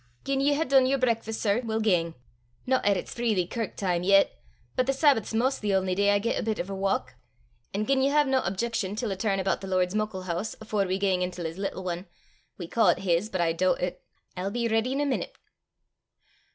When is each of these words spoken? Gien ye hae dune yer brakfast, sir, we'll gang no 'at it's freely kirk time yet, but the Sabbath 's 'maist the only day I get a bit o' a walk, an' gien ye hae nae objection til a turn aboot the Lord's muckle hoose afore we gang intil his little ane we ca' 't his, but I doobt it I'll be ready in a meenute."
Gien 0.23 0.41
ye 0.41 0.55
hae 0.55 0.63
dune 0.65 0.87
yer 0.87 0.97
brakfast, 0.97 1.39
sir, 1.39 1.61
we'll 1.63 1.79
gang 1.79 2.15
no 2.65 2.77
'at 2.77 2.97
it's 2.97 3.13
freely 3.13 3.45
kirk 3.45 3.75
time 3.75 4.01
yet, 4.01 4.31
but 4.75 4.87
the 4.87 4.93
Sabbath 4.93 5.27
's 5.27 5.33
'maist 5.35 5.61
the 5.61 5.75
only 5.75 5.93
day 5.93 6.09
I 6.09 6.17
get 6.17 6.39
a 6.39 6.41
bit 6.41 6.59
o' 6.59 6.73
a 6.73 6.75
walk, 6.75 7.13
an' 7.71 7.83
gien 7.85 8.01
ye 8.01 8.09
hae 8.09 8.23
nae 8.23 8.41
objection 8.43 8.95
til 8.95 9.11
a 9.11 9.15
turn 9.15 9.39
aboot 9.39 9.61
the 9.61 9.67
Lord's 9.67 9.93
muckle 9.93 10.23
hoose 10.23 10.55
afore 10.59 10.85
we 10.85 10.97
gang 10.97 11.21
intil 11.21 11.45
his 11.45 11.59
little 11.59 11.91
ane 11.91 12.07
we 12.57 12.65
ca' 12.67 12.95
't 12.95 13.01
his, 13.03 13.29
but 13.29 13.41
I 13.41 13.53
doobt 13.53 13.79
it 13.79 14.03
I'll 14.35 14.49
be 14.49 14.67
ready 14.67 14.93
in 14.93 15.01
a 15.01 15.05
meenute." 15.05 15.35